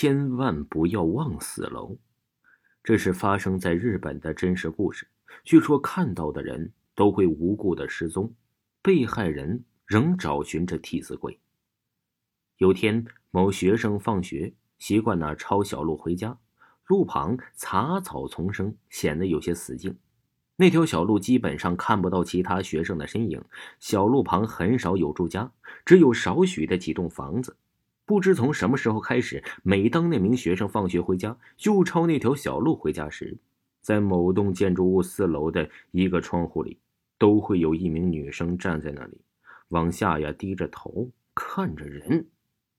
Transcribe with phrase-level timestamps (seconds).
[0.00, 1.98] 千万不要忘死楼，
[2.84, 5.08] 这是发生在日本的真实故事。
[5.42, 8.32] 据说看到的人都会无故的失踪，
[8.80, 11.40] 被害人仍找寻着替死鬼。
[12.58, 16.38] 有天，某学生放学习惯呢抄小路回家，
[16.86, 19.98] 路旁杂草丛生，显得有些死静。
[20.54, 23.42] 那条小路基本上看不到其他学生的身影，
[23.80, 25.50] 小路旁很少有住家，
[25.84, 27.56] 只有少许的几栋房子。
[28.08, 33.36] 不知从什么时候开始，每当那名学生放学回家，又抄那条小路回家时，
[33.82, 36.78] 在某栋建筑物四楼的一个窗户里，
[37.18, 39.20] 都会有一名女生站在那里，
[39.68, 42.26] 往下呀低着头看着人，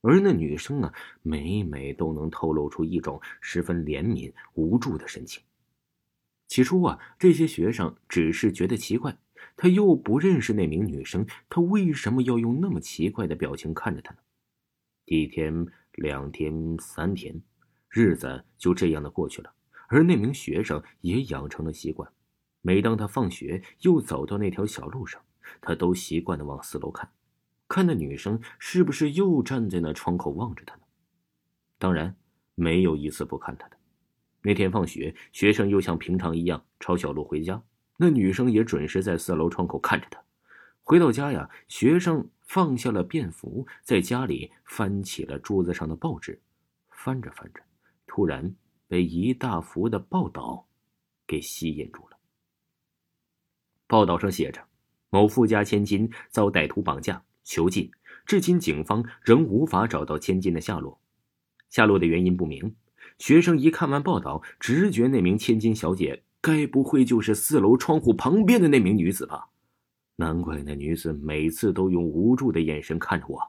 [0.00, 5.42] 而那女生呢，每每都能透露出一种十分怜悯、无助的神情。
[6.48, 9.18] 起初啊，这些学生只是觉得奇怪，
[9.54, 14.20] 他又不认识那名女生，他为什么要用那么奇怪的表情看着她呢？
[15.12, 17.42] 一天、两天、三天，
[17.88, 19.52] 日子就这样的过去了。
[19.88, 22.08] 而那名学生也养成了习惯，
[22.62, 25.20] 每当他放学又走到那条小路上，
[25.60, 27.10] 他都习惯的往四楼看，
[27.66, 30.82] 看那女生是不是又站在那窗口望着他呢？
[31.76, 32.14] 当然，
[32.54, 33.76] 没有一次不看他的。
[34.42, 37.60] 那天放学，学生又像平常一样抄小路回家，
[37.96, 40.22] 那女生也准时在四楼窗口看着他。
[40.90, 42.28] 回到家呀，学生。
[42.42, 46.42] 放下了便服，在家里翻起了桌子上的报纸，
[46.88, 47.60] 翻着翻着，
[48.08, 48.56] 突然
[48.88, 50.66] 被一大幅的报道
[51.28, 52.16] 给吸引住了。
[53.86, 54.60] 报道上写着：
[55.10, 57.88] 某富家千金遭歹徒绑架囚禁，
[58.26, 61.00] 至今警方仍无法找到千金的下落，
[61.68, 62.74] 下落的原因不明。
[63.18, 69.50] 学生一看完报道，直觉那名千金小姐该不会就是四楼窗户旁边的那名女子吧？
[70.20, 73.40] 难怪那女子每次都用无助的眼神看着我，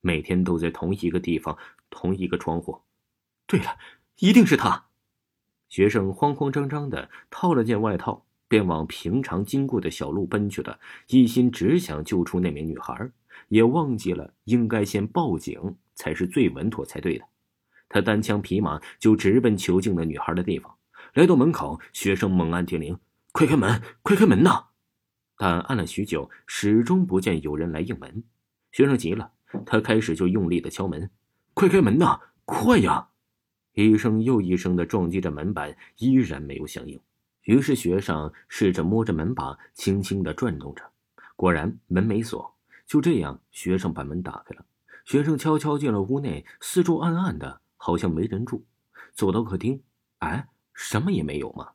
[0.00, 1.56] 每天都在同一个地方，
[1.90, 2.76] 同一个窗户。
[3.46, 3.78] 对了，
[4.18, 4.86] 一定是她。
[5.68, 13.08] 学生慌慌张张的套了件外套，便往平常经过的小路奔去了，一心只想救出那名女孩，
[13.46, 17.24] 也忘记了应该先报警才是最稳妥才对的。
[17.88, 20.74] 他单枪匹马就直奔囚禁的女孩的地方。
[21.14, 22.98] 来到门口，学生猛按电铃
[23.30, 24.64] ：“快开门，快开门呐！”
[25.38, 28.24] 但按了许久，始终不见有人来应门。
[28.72, 29.30] 学生急了，
[29.64, 31.08] 他开始就用力的敲门
[31.54, 33.08] ：“快开门呐，快呀！”
[33.72, 37.00] 一声又一声的撞击着门板，依然没有响应。
[37.44, 40.82] 于是学生试着摸着门把，轻轻的转动着，
[41.36, 42.52] 果然门没锁。
[42.84, 44.64] 就这样，学生把门打开了。
[45.04, 48.66] 学生悄悄进了屋内，四周暗暗的，好像没人住。
[49.14, 49.80] 走到客厅，
[50.18, 51.68] 哎，什么也没有嘛。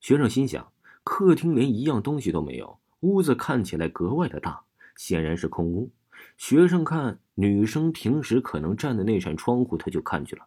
[0.00, 0.72] 学生心想，
[1.04, 2.78] 客厅连一样东西都没有。
[3.00, 4.64] 屋子看起来格外的大，
[4.96, 5.90] 显然是空屋。
[6.36, 10.46] 学生看女生平时可能站的那扇窗户，他就看去了。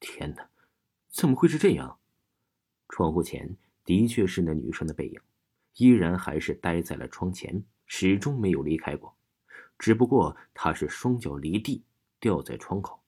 [0.00, 0.48] 天哪，
[1.08, 1.98] 怎么会是这样？
[2.88, 5.20] 窗户前的确是那女生的背影，
[5.76, 9.16] 依然还是待在了窗前，始终没有离开过。
[9.78, 11.84] 只不过她是双脚离地，
[12.20, 13.00] 吊在窗口，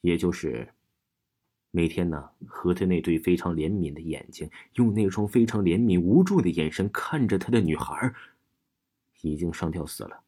[0.00, 0.73] 也就是。
[1.76, 8.14] 每天呢，和他那对非常怜悯的眼睛，用那双非常怜悯无助的眼神看着他的女孩，
[9.22, 10.22] 已经上吊死了。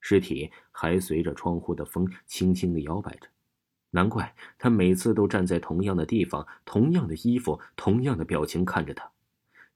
[0.00, 3.28] 尸体还随着窗户的风轻轻的摇摆着，
[3.90, 9.12] 难怪他每次都站在同样的地方，同样的衣服，同样的表情看着他。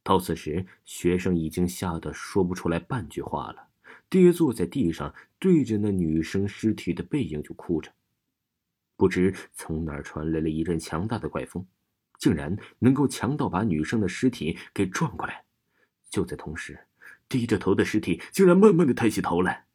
[0.03, 3.69] 到此时，学生已经吓得说不出来半句话了，
[4.09, 7.93] 跌坐在地上，对着那女生尸体的背影就哭着。
[8.99, 11.65] 不知从哪儿传来了一阵强大的怪风，
[12.19, 15.45] 竟然能够强到把女生的尸体给转过来。
[16.11, 16.77] 就在同时，
[17.29, 19.67] 低着头的尸体竟然慢慢的抬起头来，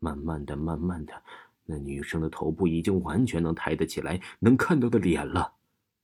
[0.00, 1.22] 慢慢的、慢慢的，
[1.64, 5.54] 那女生的头部已经完全能抬得起来，能看到的脸了，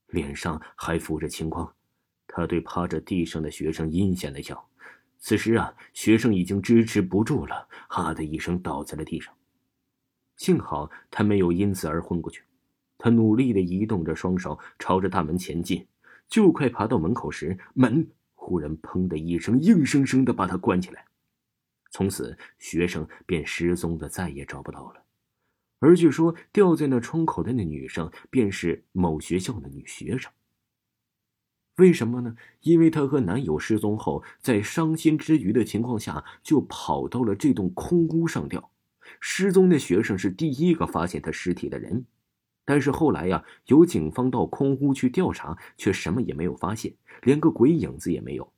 [0.06, 1.74] 脸上还浮着青光。
[2.28, 4.68] 他对趴着地上的学生阴险的笑。
[5.18, 9.34] 此时啊，学生已经支持不住了，哈的一声倒在了地上。
[10.36, 12.42] 幸好他没有因此而昏过去，
[12.98, 15.86] 他努力的移动着双手，朝着大门前进。
[16.28, 21.04] 就快爬到门口时，门忽然“砰”的一声，硬生生的把他关起来。
[21.90, 25.04] 从此，学生便失踪的再也找不到了。
[25.78, 30.32] 而据说掉在那窗口的那女生便是某学校的女学生。
[31.76, 32.36] 为什么呢？
[32.62, 38.70] 因为她和男友失踪后，在伤心之余的情况下，就跑到了这栋空屋上吊。
[39.20, 42.04] 失踪的学生是第一个发现他尸体的人，
[42.64, 48.52] 但是后来呀，有警方到空屋去调查，却什么也没有发现，连个鬼影子也没有。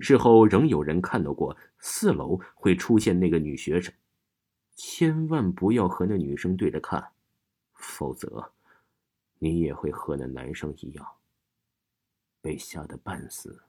[0.00, 3.92] 事后仍有人看到过四楼会出现那个女学生，
[4.74, 7.12] 千万不要和那女生对着看，
[7.74, 8.52] 否则，
[9.38, 11.06] 你也会和那男生一样。
[12.40, 13.62] 被吓得半死。